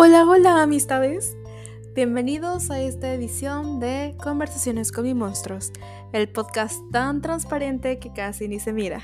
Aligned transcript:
Hola, 0.00 0.24
hola 0.24 0.62
amistades. 0.62 1.36
Bienvenidos 1.92 2.70
a 2.70 2.80
esta 2.80 3.12
edición 3.12 3.80
de 3.80 4.14
Conversaciones 4.22 4.92
con 4.92 5.02
mis 5.02 5.16
monstruos, 5.16 5.72
el 6.12 6.30
podcast 6.30 6.80
tan 6.92 7.20
transparente 7.20 7.98
que 7.98 8.12
casi 8.12 8.46
ni 8.46 8.60
se 8.60 8.72
mira. 8.72 9.00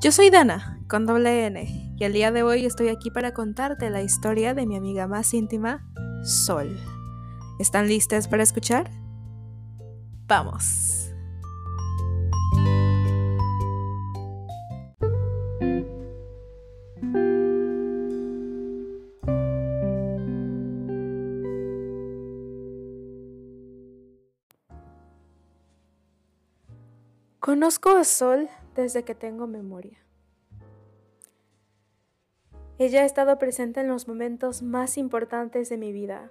Yo 0.00 0.10
soy 0.10 0.30
Dana, 0.30 0.80
con 0.88 1.04
doble 1.04 1.44
N, 1.44 1.94
y 1.98 2.02
el 2.02 2.14
día 2.14 2.32
de 2.32 2.44
hoy 2.44 2.64
estoy 2.64 2.88
aquí 2.88 3.10
para 3.10 3.34
contarte 3.34 3.90
la 3.90 4.00
historia 4.00 4.54
de 4.54 4.64
mi 4.64 4.74
amiga 4.74 5.06
más 5.06 5.34
íntima, 5.34 5.86
Sol. 6.24 6.80
¿Están 7.58 7.86
listas 7.86 8.26
para 8.26 8.42
escuchar? 8.42 8.90
Vamos. 10.26 11.01
Conozco 27.42 27.90
a 27.90 28.04
Sol 28.04 28.48
desde 28.76 29.02
que 29.02 29.16
tengo 29.16 29.48
memoria. 29.48 29.98
Ella 32.78 33.02
ha 33.02 33.04
estado 33.04 33.36
presente 33.40 33.80
en 33.80 33.88
los 33.88 34.06
momentos 34.06 34.62
más 34.62 34.96
importantes 34.96 35.68
de 35.68 35.76
mi 35.76 35.90
vida. 35.90 36.30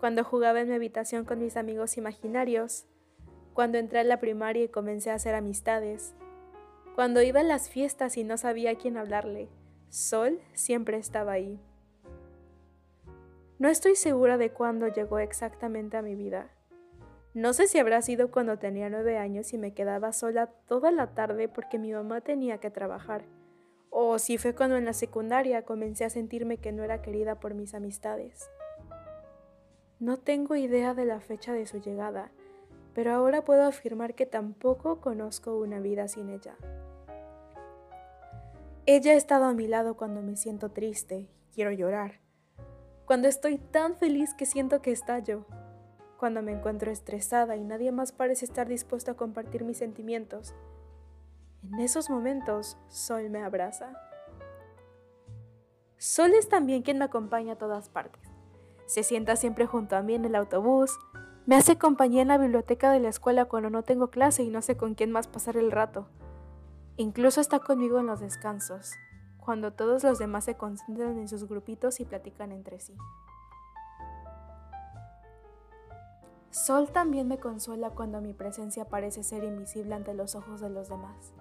Cuando 0.00 0.24
jugaba 0.24 0.60
en 0.60 0.70
mi 0.70 0.74
habitación 0.74 1.24
con 1.24 1.38
mis 1.38 1.56
amigos 1.56 1.96
imaginarios, 1.98 2.84
cuando 3.54 3.78
entré 3.78 4.00
a 4.00 4.04
la 4.04 4.18
primaria 4.18 4.64
y 4.64 4.68
comencé 4.68 5.12
a 5.12 5.14
hacer 5.14 5.36
amistades, 5.36 6.14
cuando 6.96 7.22
iba 7.22 7.38
a 7.38 7.44
las 7.44 7.68
fiestas 7.68 8.16
y 8.16 8.24
no 8.24 8.38
sabía 8.38 8.72
a 8.72 8.74
quién 8.74 8.96
hablarle, 8.96 9.48
Sol 9.88 10.40
siempre 10.52 10.96
estaba 10.96 11.30
ahí. 11.30 11.60
No 13.60 13.68
estoy 13.68 13.94
segura 13.94 14.36
de 14.36 14.50
cuándo 14.50 14.88
llegó 14.88 15.20
exactamente 15.20 15.96
a 15.96 16.02
mi 16.02 16.16
vida 16.16 16.50
no 17.38 17.52
sé 17.52 17.68
si 17.68 17.78
habrá 17.78 18.02
sido 18.02 18.32
cuando 18.32 18.58
tenía 18.58 18.90
nueve 18.90 19.16
años 19.16 19.52
y 19.52 19.58
me 19.58 19.72
quedaba 19.72 20.12
sola 20.12 20.48
toda 20.66 20.90
la 20.90 21.14
tarde 21.14 21.46
porque 21.46 21.78
mi 21.78 21.92
mamá 21.92 22.20
tenía 22.20 22.58
que 22.58 22.68
trabajar, 22.68 23.26
o 23.90 24.18
si 24.18 24.38
fue 24.38 24.56
cuando 24.56 24.76
en 24.76 24.84
la 24.84 24.92
secundaria 24.92 25.62
comencé 25.62 26.04
a 26.04 26.10
sentirme 26.10 26.56
que 26.58 26.72
no 26.72 26.82
era 26.82 27.00
querida 27.00 27.38
por 27.38 27.54
mis 27.54 27.74
amistades. 27.74 28.50
No 30.00 30.16
tengo 30.16 30.56
idea 30.56 30.94
de 30.94 31.04
la 31.04 31.20
fecha 31.20 31.52
de 31.52 31.66
su 31.66 31.80
llegada, 31.80 32.32
pero 32.92 33.12
ahora 33.12 33.44
puedo 33.44 33.62
afirmar 33.62 34.14
que 34.14 34.26
tampoco 34.26 35.00
conozco 35.00 35.56
una 35.58 35.78
vida 35.78 36.08
sin 36.08 36.30
ella. 36.30 36.56
Ella 38.84 39.12
ha 39.12 39.16
estado 39.16 39.44
a 39.44 39.54
mi 39.54 39.68
lado 39.68 39.96
cuando 39.96 40.22
me 40.22 40.34
siento 40.34 40.70
triste, 40.70 41.28
quiero 41.54 41.70
llorar, 41.70 42.18
cuando 43.04 43.28
estoy 43.28 43.58
tan 43.58 43.94
feliz 43.94 44.34
que 44.34 44.44
siento 44.44 44.82
que 44.82 44.90
estallo 44.90 45.46
cuando 46.18 46.42
me 46.42 46.52
encuentro 46.52 46.90
estresada 46.90 47.56
y 47.56 47.64
nadie 47.64 47.92
más 47.92 48.12
parece 48.12 48.44
estar 48.44 48.68
dispuesto 48.68 49.12
a 49.12 49.16
compartir 49.16 49.64
mis 49.64 49.78
sentimientos. 49.78 50.54
En 51.62 51.78
esos 51.78 52.10
momentos, 52.10 52.76
Sol 52.88 53.30
me 53.30 53.42
abraza. 53.42 53.92
Sol 55.96 56.32
es 56.34 56.48
también 56.48 56.82
quien 56.82 56.98
me 56.98 57.04
acompaña 57.04 57.54
a 57.54 57.58
todas 57.58 57.88
partes. 57.88 58.22
Se 58.86 59.02
sienta 59.02 59.36
siempre 59.36 59.66
junto 59.66 59.96
a 59.96 60.02
mí 60.02 60.14
en 60.14 60.24
el 60.24 60.34
autobús, 60.34 60.98
me 61.46 61.56
hace 61.56 61.78
compañía 61.78 62.22
en 62.22 62.28
la 62.28 62.36
biblioteca 62.36 62.92
de 62.92 63.00
la 63.00 63.08
escuela 63.08 63.46
cuando 63.46 63.70
no 63.70 63.82
tengo 63.82 64.10
clase 64.10 64.42
y 64.42 64.50
no 64.50 64.60
sé 64.60 64.76
con 64.76 64.94
quién 64.94 65.10
más 65.10 65.28
pasar 65.28 65.56
el 65.56 65.70
rato. 65.70 66.08
Incluso 66.96 67.40
está 67.40 67.60
conmigo 67.60 68.00
en 68.00 68.06
los 68.06 68.20
descansos, 68.20 68.92
cuando 69.38 69.72
todos 69.72 70.04
los 70.04 70.18
demás 70.18 70.44
se 70.44 70.56
concentran 70.56 71.18
en 71.18 71.28
sus 71.28 71.48
grupitos 71.48 72.00
y 72.00 72.04
platican 72.04 72.52
entre 72.52 72.80
sí. 72.80 72.94
Sol 76.50 76.90
también 76.90 77.28
me 77.28 77.38
consuela 77.38 77.90
cuando 77.90 78.20
mi 78.20 78.32
presencia 78.32 78.86
parece 78.86 79.22
ser 79.22 79.44
invisible 79.44 79.94
ante 79.94 80.14
los 80.14 80.34
ojos 80.34 80.60
de 80.60 80.70
los 80.70 80.88
demás. 80.88 81.32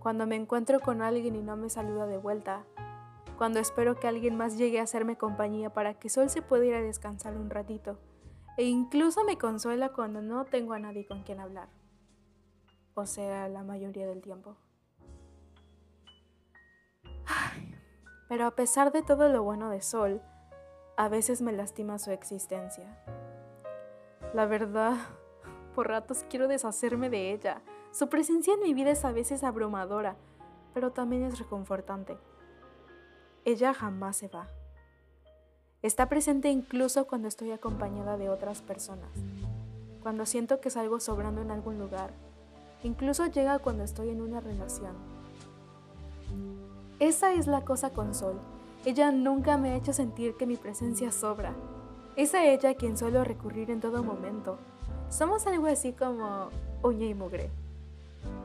Cuando 0.00 0.26
me 0.26 0.36
encuentro 0.36 0.80
con 0.80 1.00
alguien 1.00 1.36
y 1.36 1.42
no 1.42 1.56
me 1.56 1.70
saluda 1.70 2.06
de 2.06 2.18
vuelta. 2.18 2.64
Cuando 3.38 3.60
espero 3.60 3.98
que 3.98 4.08
alguien 4.08 4.36
más 4.36 4.58
llegue 4.58 4.80
a 4.80 4.82
hacerme 4.82 5.16
compañía 5.16 5.70
para 5.70 5.94
que 5.94 6.08
Sol 6.08 6.28
se 6.28 6.42
pueda 6.42 6.64
ir 6.66 6.74
a 6.74 6.82
descansar 6.82 7.36
un 7.36 7.50
ratito. 7.50 7.98
E 8.56 8.64
incluso 8.64 9.24
me 9.24 9.38
consuela 9.38 9.90
cuando 9.90 10.22
no 10.22 10.44
tengo 10.44 10.74
a 10.74 10.78
nadie 10.78 11.06
con 11.06 11.22
quien 11.22 11.40
hablar. 11.40 11.68
O 12.94 13.06
sea, 13.06 13.48
la 13.48 13.64
mayoría 13.64 14.06
del 14.06 14.22
tiempo. 14.22 14.56
pero 18.28 18.46
a 18.46 18.50
pesar 18.52 18.92
de 18.92 19.02
todo 19.02 19.28
lo 19.28 19.42
bueno 19.42 19.70
de 19.70 19.80
Sol, 19.80 20.20
a 20.96 21.08
veces 21.08 21.40
me 21.40 21.52
lastima 21.52 21.98
su 21.98 22.10
existencia. 22.10 22.98
La 24.34 24.46
verdad, 24.46 24.96
por 25.74 25.88
ratos 25.88 26.24
quiero 26.28 26.48
deshacerme 26.48 27.08
de 27.08 27.32
ella. 27.32 27.62
Su 27.92 28.08
presencia 28.08 28.54
en 28.54 28.60
mi 28.60 28.74
vida 28.74 28.90
es 28.90 29.04
a 29.04 29.12
veces 29.12 29.44
abrumadora, 29.44 30.16
pero 30.74 30.90
también 30.90 31.22
es 31.22 31.38
reconfortante. 31.38 32.18
Ella 33.44 33.72
jamás 33.72 34.16
se 34.16 34.28
va. 34.28 34.48
Está 35.82 36.08
presente 36.08 36.50
incluso 36.50 37.06
cuando 37.06 37.28
estoy 37.28 37.52
acompañada 37.52 38.16
de 38.16 38.28
otras 38.28 38.62
personas, 38.62 39.10
cuando 40.02 40.26
siento 40.26 40.60
que 40.60 40.70
salgo 40.70 40.98
sobrando 40.98 41.42
en 41.42 41.50
algún 41.50 41.78
lugar, 41.78 42.10
incluso 42.82 43.26
llega 43.26 43.58
cuando 43.60 43.84
estoy 43.84 44.08
en 44.08 44.20
una 44.20 44.40
relación. 44.40 44.96
Esa 46.98 47.34
es 47.34 47.46
la 47.46 47.60
cosa 47.64 47.90
con 47.90 48.14
Sol. 48.14 48.40
Ella 48.84 49.12
nunca 49.12 49.58
me 49.58 49.70
ha 49.70 49.76
hecho 49.76 49.92
sentir 49.92 50.36
que 50.36 50.46
mi 50.46 50.56
presencia 50.56 51.12
sobra. 51.12 51.54
Es 52.16 52.32
a 52.34 52.44
ella 52.44 52.74
quien 52.74 52.96
suelo 52.96 53.24
recurrir 53.24 53.72
en 53.72 53.80
todo 53.80 54.04
momento. 54.04 54.56
Somos 55.10 55.48
algo 55.48 55.66
así 55.66 55.92
como 55.92 56.48
uña 56.80 57.06
y 57.06 57.14
mugre. 57.14 57.50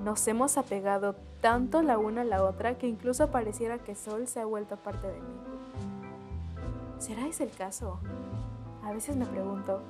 Nos 0.03 0.28
hemos 0.28 0.57
apegado 0.57 1.16
tanto 1.40 1.84
la 1.84 2.00
una 2.00 2.22
a 2.22 2.25
la 2.25 2.44
otra 2.44 2.80
que 2.80 2.88
incluso 2.88 3.30
pareciera 3.30 3.78
que 3.78 3.94
Sol 3.94 4.28
se 4.28 4.40
ha 4.40 4.46
vuelto 4.46 4.75
parte 4.78 5.07
de 5.07 5.19
mí. 5.19 5.38
¿Será 6.97 7.28
ese 7.28 7.44
el 7.44 7.52
caso? 7.52 8.00
A 8.84 8.91
veces 8.91 9.16
me 9.16 9.28
pregunto, 9.28 9.81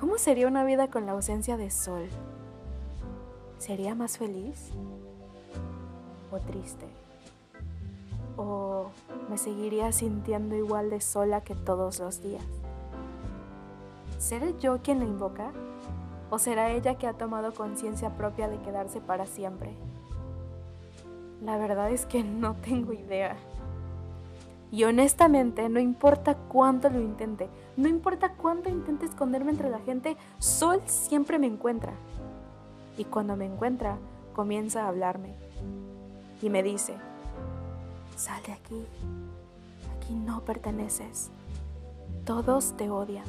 ¿cómo 0.00 0.18
sería 0.18 0.48
una 0.48 0.64
vida 0.64 0.88
con 0.88 1.06
la 1.06 1.12
ausencia 1.12 1.56
de 1.56 1.70
Sol? 1.70 2.08
¿Sería 3.58 3.94
más 3.94 4.18
feliz? 4.18 4.72
¿O 6.32 6.40
triste? 6.40 6.86
¿O 8.36 8.90
me 9.30 9.38
seguiría 9.38 9.92
sintiendo 9.92 10.56
igual 10.56 10.90
de 10.90 11.00
sola 11.00 11.42
que 11.42 11.54
todos 11.54 12.00
los 12.00 12.20
días? 12.20 12.42
¿Seré 14.18 14.54
yo 14.58 14.80
quien 14.82 15.00
la 15.00 15.04
invoca? 15.04 15.52
¿O 16.30 16.38
será 16.38 16.70
ella 16.70 16.96
que 16.96 17.06
ha 17.06 17.12
tomado 17.12 17.52
conciencia 17.52 18.16
propia 18.16 18.48
de 18.48 18.58
quedarse 18.60 19.00
para 19.00 19.26
siempre? 19.26 19.74
La 21.42 21.58
verdad 21.58 21.90
es 21.90 22.06
que 22.06 22.24
no 22.24 22.54
tengo 22.54 22.92
idea. 22.92 23.36
Y 24.70 24.84
honestamente, 24.84 25.68
no 25.68 25.78
importa 25.78 26.34
cuánto 26.34 26.90
lo 26.90 27.00
intente, 27.00 27.48
no 27.76 27.86
importa 27.86 28.32
cuánto 28.32 28.70
intente 28.70 29.06
esconderme 29.06 29.52
entre 29.52 29.70
la 29.70 29.78
gente, 29.78 30.16
Sol 30.38 30.80
siempre 30.86 31.38
me 31.38 31.46
encuentra. 31.46 31.92
Y 32.98 33.04
cuando 33.04 33.36
me 33.36 33.44
encuentra, 33.44 33.98
comienza 34.32 34.84
a 34.84 34.88
hablarme. 34.88 35.34
Y 36.42 36.50
me 36.50 36.62
dice, 36.62 36.94
sal 38.16 38.42
de 38.44 38.52
aquí, 38.52 38.84
aquí 39.96 40.14
no 40.14 40.40
perteneces, 40.40 41.30
todos 42.24 42.76
te 42.76 42.90
odian 42.90 43.24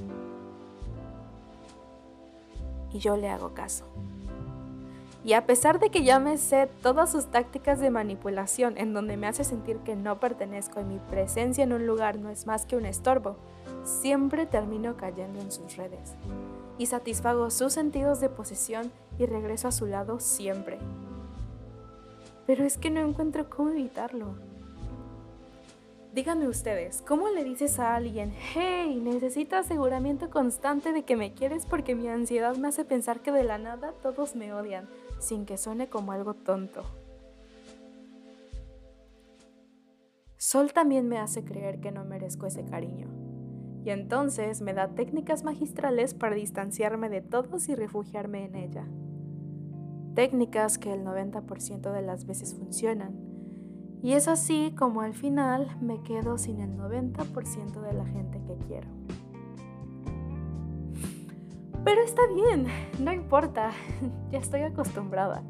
y 2.91 2.99
yo 2.99 3.17
le 3.17 3.29
hago 3.29 3.53
caso. 3.53 3.85
Y 5.25 5.33
a 5.33 5.47
pesar 5.47 5.79
de 5.79 5.89
que 5.89 6.03
ya 6.03 6.19
me 6.19 6.37
sé 6.37 6.69
todas 6.83 7.11
sus 7.11 7.25
tácticas 7.25 7.79
de 7.79 7.89
manipulación 7.89 8.77
en 8.77 8.93
donde 8.93 9.17
me 9.17 9.25
hace 9.25 9.43
sentir 9.43 9.77
que 9.77 9.95
no 9.95 10.19
pertenezco 10.19 10.81
y 10.81 10.83
mi 10.83 10.99
presencia 10.99 11.63
en 11.63 11.73
un 11.73 11.87
lugar 11.87 12.19
no 12.19 12.29
es 12.29 12.45
más 12.45 12.67
que 12.67 12.77
un 12.77 12.85
estorbo, 12.85 13.35
siempre 13.83 14.45
termino 14.45 14.97
cayendo 14.97 15.39
en 15.41 15.51
sus 15.51 15.77
redes. 15.77 16.13
Y 16.77 16.85
satisfago 16.85 17.49
sus 17.49 17.73
sentidos 17.73 18.19
de 18.19 18.29
posesión 18.29 18.91
y 19.17 19.25
regreso 19.25 19.67
a 19.67 19.71
su 19.71 19.87
lado 19.87 20.19
siempre. 20.19 20.77
Pero 22.45 22.63
es 22.63 22.77
que 22.77 22.91
no 22.91 22.99
encuentro 22.99 23.49
cómo 23.49 23.71
evitarlo. 23.71 24.35
Díganme 26.15 26.47
ustedes, 26.47 27.01
¿cómo 27.05 27.27
le 27.27 27.43
dices 27.43 27.77
a 27.77 27.93
alguien, 27.93 28.31
hey, 28.53 29.01
necesito 29.03 29.57
aseguramiento 29.57 30.29
constante 30.29 30.93
de 30.93 31.03
que 31.03 31.17
me 31.17 31.33
quieres 31.33 31.65
porque 31.65 31.93
mi 31.93 32.07
ansiedad 32.07 32.55
me 32.55 32.69
hace 32.69 32.85
pensar 32.85 33.19
que 33.19 33.33
de 33.33 33.43
la 33.43 33.57
nada 33.57 33.91
todos 34.01 34.33
me 34.33 34.53
odian, 34.53 34.87
sin 35.19 35.45
que 35.45 35.57
suene 35.57 35.89
como 35.89 36.13
algo 36.13 36.33
tonto? 36.33 36.85
Sol 40.37 40.71
también 40.71 41.09
me 41.09 41.17
hace 41.17 41.43
creer 41.43 41.81
que 41.81 41.91
no 41.91 42.05
merezco 42.05 42.45
ese 42.45 42.63
cariño. 42.63 43.09
Y 43.83 43.89
entonces 43.89 44.61
me 44.61 44.73
da 44.73 44.87
técnicas 44.87 45.43
magistrales 45.43 46.13
para 46.13 46.37
distanciarme 46.37 47.09
de 47.09 47.19
todos 47.19 47.67
y 47.67 47.75
refugiarme 47.75 48.45
en 48.45 48.55
ella. 48.55 48.87
Técnicas 50.15 50.77
que 50.77 50.93
el 50.93 51.03
90% 51.03 51.91
de 51.91 52.01
las 52.01 52.25
veces 52.25 52.55
funcionan 52.55 53.24
Y 54.05 54.13
es 54.13 54.27
así 54.27 54.71
como 54.77 55.01
al 55.01 55.15
final 55.15 55.67
me 55.81 55.99
quedo 56.03 56.37
sin 56.37 56.59
el 56.61 56.77
90% 56.77 57.81
de 57.81 57.91
la 57.91 58.05
gente 58.05 58.39
que 58.45 58.53
quiero. 58.67 58.87
Pero 61.83 62.03
está 62.03 62.21
bien, 62.35 62.67
no 62.99 63.11
importa, 63.11 63.71
ya 64.31 64.37
estoy 64.37 64.61
acostumbrada. 64.61 65.41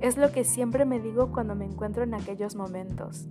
Es 0.00 0.16
lo 0.16 0.32
que 0.32 0.44
siempre 0.44 0.86
me 0.86 0.98
digo 0.98 1.30
cuando 1.30 1.54
me 1.54 1.66
encuentro 1.66 2.04
en 2.04 2.14
aquellos 2.14 2.56
momentos, 2.56 3.26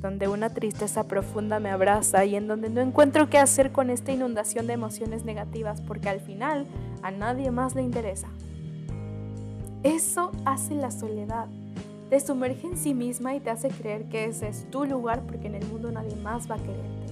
donde 0.00 0.28
una 0.28 0.48
tristeza 0.48 1.06
profunda 1.06 1.60
me 1.60 1.68
abraza 1.68 2.24
y 2.24 2.36
en 2.36 2.48
donde 2.48 2.70
no 2.70 2.80
encuentro 2.80 3.28
qué 3.28 3.36
hacer 3.36 3.70
con 3.70 3.90
esta 3.90 4.12
inundación 4.12 4.66
de 4.66 4.72
emociones 4.72 5.26
negativas 5.26 5.82
porque 5.82 6.08
al 6.08 6.20
final 6.20 6.66
a 7.02 7.10
nadie 7.10 7.50
más 7.50 7.74
le 7.74 7.82
interesa. 7.82 8.28
Eso 9.82 10.32
hace 10.46 10.74
la 10.74 10.90
soledad 10.90 11.48
te 12.10 12.20
sumerge 12.20 12.66
en 12.66 12.76
sí 12.76 12.94
misma 12.94 13.34
y 13.34 13.40
te 13.40 13.50
hace 13.50 13.68
creer 13.68 14.08
que 14.08 14.24
ese 14.24 14.48
es 14.48 14.70
tu 14.70 14.84
lugar 14.84 15.22
porque 15.26 15.46
en 15.46 15.56
el 15.56 15.66
mundo 15.66 15.90
nadie 15.92 16.16
más 16.16 16.50
va 16.50 16.54
a 16.54 16.58
quererte. 16.58 17.08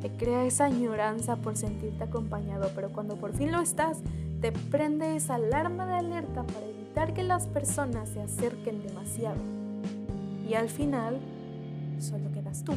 Te 0.00 0.10
crea 0.10 0.44
esa 0.44 0.66
añoranza 0.66 1.36
por 1.36 1.56
sentirte 1.56 2.04
acompañado, 2.04 2.70
pero 2.74 2.92
cuando 2.92 3.16
por 3.16 3.32
fin 3.32 3.50
lo 3.50 3.60
estás, 3.60 3.98
te 4.40 4.52
prende 4.52 5.16
esa 5.16 5.36
alarma 5.36 5.86
de 5.86 5.94
alerta 5.94 6.44
para 6.44 6.66
evitar 6.66 7.14
que 7.14 7.22
las 7.22 7.46
personas 7.46 8.10
se 8.10 8.20
acerquen 8.20 8.82
demasiado. 8.82 9.40
Y 10.48 10.54
al 10.54 10.68
final, 10.68 11.18
solo 11.98 12.30
quedas 12.32 12.62
tú. 12.64 12.74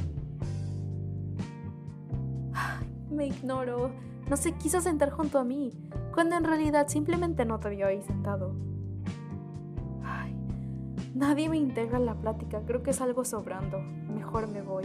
me 3.11 3.27
ignoro, 3.27 3.91
no 4.29 4.37
se 4.37 4.53
quiso 4.53 4.79
sentar 4.79 5.11
junto 5.11 5.37
a 5.37 5.43
mí, 5.43 5.71
cuando 6.13 6.37
en 6.37 6.45
realidad 6.45 6.87
simplemente 6.87 7.45
no 7.45 7.59
te 7.59 7.69
vio 7.69 7.87
ahí 7.87 8.01
sentado. 8.01 8.53
Nadie 11.17 11.49
me 11.49 11.57
integra 11.57 11.97
en 11.97 12.05
la 12.05 12.13
plática, 12.13 12.61
creo 12.67 12.83
que 12.83 12.91
es 12.91 13.01
algo 13.01 13.25
sobrando. 13.25 13.79
Mejor 13.79 14.47
me 14.47 14.61
voy. 14.61 14.83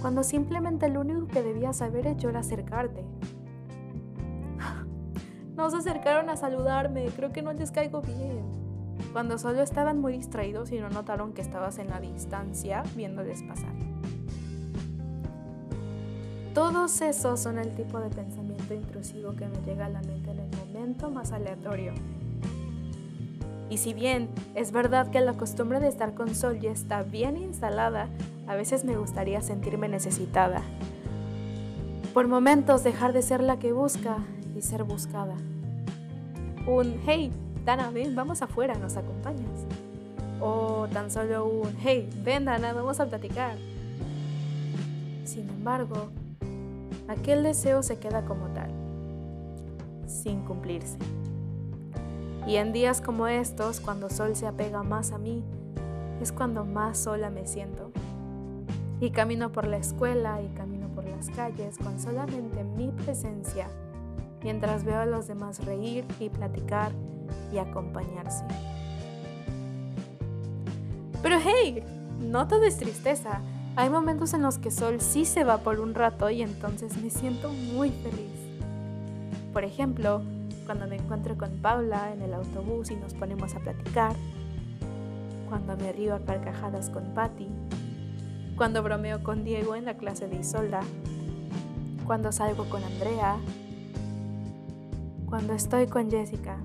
Cuando 0.00 0.22
simplemente 0.22 0.88
lo 0.88 1.00
único 1.00 1.26
que 1.26 1.42
debías 1.42 1.82
haber 1.82 2.06
hecho 2.06 2.28
era 2.28 2.40
acercarte. 2.40 3.04
No 5.56 5.70
se 5.70 5.76
acercaron 5.76 6.30
a 6.30 6.36
saludarme, 6.36 7.06
creo 7.14 7.32
que 7.32 7.40
no 7.40 7.52
les 7.52 7.70
caigo 7.70 8.02
bien. 8.02 8.42
Cuando 9.12 9.38
solo 9.38 9.62
estaban 9.62 10.00
muy 10.00 10.12
distraídos 10.12 10.72
y 10.72 10.80
no 10.80 10.90
notaron 10.90 11.32
que 11.32 11.42
estabas 11.42 11.78
en 11.78 11.90
la 11.90 12.00
distancia 12.00 12.82
viéndoles 12.96 13.44
pasar. 13.44 13.72
Todos 16.54 17.00
esos 17.02 17.38
son 17.38 17.60
el 17.60 17.72
tipo 17.76 18.00
de 18.00 18.10
pensamiento 18.10 18.74
intrusivo 18.74 19.36
que 19.36 19.46
me 19.46 19.58
llega 19.64 19.86
a 19.86 19.90
la 19.90 20.02
mente 20.02 20.32
en 20.32 20.40
el 20.40 20.50
momento 20.56 21.08
más 21.08 21.30
aleatorio 21.30 21.92
y 23.70 23.78
si 23.78 23.94
bien 23.94 24.28
es 24.54 24.72
verdad 24.72 25.10
que 25.10 25.20
la 25.20 25.34
costumbre 25.34 25.80
de 25.80 25.88
estar 25.88 26.14
con 26.14 26.34
Sol 26.34 26.60
ya 26.60 26.70
está 26.70 27.02
bien 27.02 27.36
instalada, 27.36 28.08
a 28.46 28.54
veces 28.54 28.84
me 28.84 28.96
gustaría 28.96 29.40
sentirme 29.40 29.88
necesitada. 29.88 30.62
Por 32.12 32.28
momentos 32.28 32.84
dejar 32.84 33.12
de 33.12 33.22
ser 33.22 33.42
la 33.42 33.58
que 33.58 33.72
busca 33.72 34.18
y 34.56 34.60
ser 34.62 34.84
buscada. 34.84 35.34
Un 36.66 37.00
hey, 37.06 37.32
Dana, 37.64 37.90
ven, 37.90 38.14
vamos 38.14 38.42
afuera, 38.42 38.74
¿nos 38.74 38.96
acompañas? 38.96 39.66
O 40.40 40.86
tan 40.92 41.10
solo 41.10 41.46
un 41.46 41.74
hey, 41.82 42.08
ven 42.22 42.44
Dana, 42.44 42.72
vamos 42.72 43.00
a 43.00 43.06
platicar. 43.06 43.56
Sin 45.24 45.48
embargo, 45.48 46.10
aquel 47.08 47.42
deseo 47.42 47.82
se 47.82 47.98
queda 47.98 48.24
como 48.24 48.48
tal, 48.48 48.70
sin 50.06 50.42
cumplirse. 50.42 50.98
Y 52.46 52.56
en 52.56 52.72
días 52.72 53.00
como 53.00 53.26
estos, 53.26 53.80
cuando 53.80 54.10
Sol 54.10 54.36
se 54.36 54.46
apega 54.46 54.82
más 54.82 55.12
a 55.12 55.18
mí, 55.18 55.42
es 56.20 56.30
cuando 56.30 56.64
más 56.64 56.98
sola 56.98 57.30
me 57.30 57.46
siento. 57.46 57.90
Y 59.00 59.10
camino 59.10 59.50
por 59.50 59.66
la 59.66 59.78
escuela 59.78 60.42
y 60.42 60.48
camino 60.54 60.88
por 60.88 61.04
las 61.04 61.30
calles 61.30 61.78
con 61.78 61.98
solamente 62.00 62.62
mi 62.62 62.88
presencia, 62.88 63.68
mientras 64.42 64.84
veo 64.84 65.00
a 65.00 65.06
los 65.06 65.26
demás 65.26 65.64
reír 65.64 66.04
y 66.20 66.28
platicar 66.28 66.92
y 67.52 67.58
acompañarse. 67.58 68.44
Pero 71.22 71.38
hey, 71.42 71.82
no 72.20 72.46
todo 72.46 72.64
es 72.64 72.76
tristeza. 72.76 73.40
Hay 73.76 73.88
momentos 73.88 74.34
en 74.34 74.42
los 74.42 74.58
que 74.58 74.70
Sol 74.70 75.00
sí 75.00 75.24
se 75.24 75.44
va 75.44 75.58
por 75.58 75.80
un 75.80 75.94
rato 75.94 76.28
y 76.28 76.42
entonces 76.42 76.96
me 77.02 77.08
siento 77.08 77.50
muy 77.50 77.90
feliz. 77.90 78.30
Por 79.52 79.64
ejemplo, 79.64 80.22
cuando 80.64 80.86
me 80.86 80.96
encuentro 80.96 81.36
con 81.36 81.50
Paula 81.58 82.12
en 82.12 82.22
el 82.22 82.34
autobús 82.34 82.90
y 82.90 82.96
nos 82.96 83.14
ponemos 83.14 83.54
a 83.54 83.60
platicar, 83.60 84.14
cuando 85.48 85.76
me 85.76 85.92
río 85.92 86.14
a 86.14 86.20
carcajadas 86.20 86.90
con 86.90 87.14
Patty, 87.14 87.48
cuando 88.56 88.82
bromeo 88.82 89.22
con 89.22 89.44
Diego 89.44 89.76
en 89.76 89.84
la 89.84 89.96
clase 89.96 90.28
de 90.28 90.36
Isolda, 90.36 90.80
cuando 92.06 92.32
salgo 92.32 92.64
con 92.68 92.82
Andrea, 92.82 93.36
cuando 95.26 95.52
estoy 95.52 95.86
con 95.86 96.10
Jessica, 96.10 96.58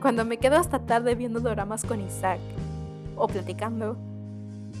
cuando 0.00 0.24
me 0.24 0.38
quedo 0.38 0.56
hasta 0.56 0.86
tarde 0.86 1.14
viendo 1.14 1.40
dramas 1.40 1.84
con 1.84 2.00
Isaac 2.00 2.40
o 3.16 3.26
platicando, 3.26 3.96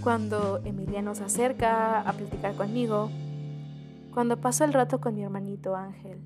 cuando 0.02 0.60
Emiliano 0.64 1.14
se 1.14 1.24
acerca 1.24 2.00
a 2.00 2.12
platicar 2.12 2.54
conmigo, 2.54 3.10
cuando 4.14 4.40
paso 4.40 4.64
el 4.64 4.72
rato 4.72 5.00
con 5.00 5.14
mi 5.14 5.22
hermanito 5.22 5.76
Ángel. 5.76 6.20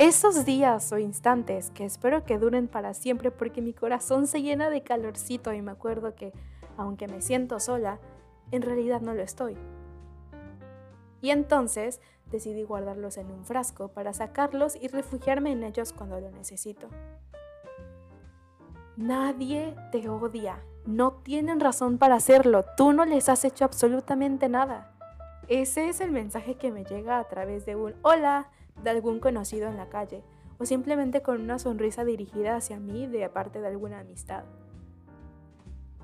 Esos 0.00 0.46
días 0.46 0.90
o 0.92 0.98
instantes 0.98 1.70
que 1.72 1.84
espero 1.84 2.24
que 2.24 2.38
duren 2.38 2.68
para 2.68 2.94
siempre 2.94 3.30
porque 3.30 3.60
mi 3.60 3.74
corazón 3.74 4.26
se 4.26 4.40
llena 4.40 4.70
de 4.70 4.82
calorcito 4.82 5.52
y 5.52 5.60
me 5.60 5.72
acuerdo 5.72 6.14
que, 6.14 6.32
aunque 6.78 7.06
me 7.06 7.20
siento 7.20 7.60
sola, 7.60 7.98
en 8.50 8.62
realidad 8.62 9.02
no 9.02 9.12
lo 9.12 9.20
estoy. 9.20 9.58
Y 11.20 11.28
entonces 11.28 12.00
decidí 12.30 12.62
guardarlos 12.62 13.18
en 13.18 13.30
un 13.30 13.44
frasco 13.44 13.88
para 13.88 14.14
sacarlos 14.14 14.74
y 14.74 14.88
refugiarme 14.88 15.52
en 15.52 15.64
ellos 15.64 15.92
cuando 15.92 16.18
lo 16.18 16.30
necesito. 16.30 16.88
Nadie 18.96 19.76
te 19.92 20.08
odia, 20.08 20.64
no 20.86 21.12
tienen 21.12 21.60
razón 21.60 21.98
para 21.98 22.14
hacerlo, 22.14 22.64
tú 22.74 22.94
no 22.94 23.04
les 23.04 23.28
has 23.28 23.44
hecho 23.44 23.66
absolutamente 23.66 24.48
nada. 24.48 24.94
Ese 25.46 25.90
es 25.90 26.00
el 26.00 26.10
mensaje 26.10 26.54
que 26.54 26.72
me 26.72 26.84
llega 26.84 27.18
a 27.18 27.28
través 27.28 27.66
de 27.66 27.76
un 27.76 27.94
hola, 28.00 28.48
de 28.82 28.90
algún 28.90 29.20
conocido 29.20 29.68
en 29.68 29.76
la 29.76 29.88
calle 29.88 30.22
o 30.58 30.66
simplemente 30.66 31.22
con 31.22 31.40
una 31.40 31.58
sonrisa 31.58 32.04
dirigida 32.04 32.56
hacia 32.56 32.78
mí 32.78 33.06
de 33.06 33.28
parte 33.30 33.60
de 33.60 33.68
alguna 33.68 34.00
amistad. 34.00 34.44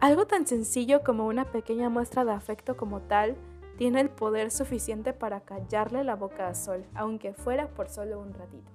Algo 0.00 0.26
tan 0.26 0.47
sencillo 0.47 1.02
como 1.02 1.26
una 1.26 1.50
pequeña 1.50 1.88
muestra 1.88 2.25
de 2.25 2.33
afecto 2.33 2.76
como 2.76 3.00
tal 3.00 3.37
tiene 3.76 4.00
el 4.00 4.09
poder 4.09 4.50
suficiente 4.50 5.12
para 5.12 5.40
callarle 5.40 6.04
la 6.04 6.16
boca 6.16 6.49
a 6.49 6.54
Sol, 6.54 6.85
aunque 6.95 7.35
fuera 7.35 7.68
por 7.68 7.88
solo 7.88 8.21
un 8.21 8.33
ratito. 8.33 8.71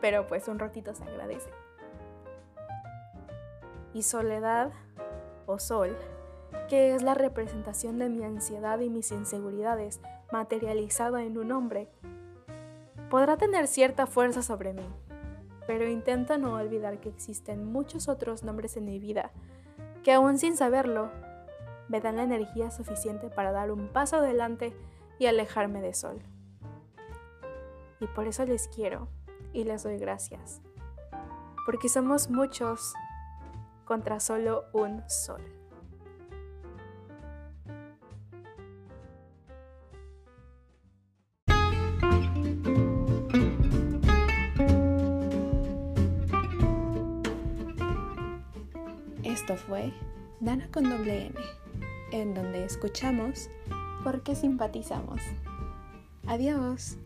Pero 0.00 0.26
pues 0.26 0.48
un 0.48 0.58
ratito 0.58 0.94
se 0.94 1.04
agradece. 1.04 1.50
Y 3.94 4.02
soledad, 4.02 4.72
o 5.46 5.58
Sol, 5.58 5.96
que 6.68 6.94
es 6.94 7.02
la 7.02 7.14
representación 7.14 7.98
de 7.98 8.08
mi 8.08 8.24
ansiedad 8.24 8.78
y 8.80 8.90
mis 8.90 9.12
inseguridades 9.12 10.00
materializada 10.32 11.22
en 11.24 11.38
un 11.38 11.52
hombre, 11.52 11.88
podrá 13.12 13.36
tener 13.36 13.68
cierta 13.68 14.06
fuerza 14.06 14.40
sobre 14.40 14.72
mí, 14.72 14.88
pero 15.66 15.86
intento 15.86 16.38
no 16.38 16.54
olvidar 16.54 16.98
que 16.98 17.10
existen 17.10 17.70
muchos 17.70 18.08
otros 18.08 18.42
nombres 18.42 18.78
en 18.78 18.86
mi 18.86 18.98
vida 18.98 19.32
que 20.02 20.14
aún 20.14 20.38
sin 20.38 20.56
saberlo 20.56 21.10
me 21.88 22.00
dan 22.00 22.16
la 22.16 22.22
energía 22.22 22.70
suficiente 22.70 23.28
para 23.28 23.52
dar 23.52 23.70
un 23.70 23.88
paso 23.88 24.16
adelante 24.16 24.74
y 25.18 25.26
alejarme 25.26 25.82
de 25.82 25.92
Sol. 25.92 26.22
Y 28.00 28.06
por 28.06 28.26
eso 28.26 28.46
les 28.46 28.66
quiero 28.68 29.08
y 29.52 29.64
les 29.64 29.82
doy 29.82 29.98
gracias, 29.98 30.62
porque 31.66 31.90
somos 31.90 32.30
muchos 32.30 32.94
contra 33.84 34.20
solo 34.20 34.64
un 34.72 35.02
Sol. 35.10 35.61
Esto 49.42 49.56
fue 49.56 49.92
Dana 50.38 50.68
con 50.70 50.88
doble 50.88 51.26
N, 51.26 51.34
en 52.12 52.32
donde 52.32 52.64
escuchamos 52.64 53.50
porque 54.04 54.36
simpatizamos. 54.36 55.20
Adiós. 56.28 56.96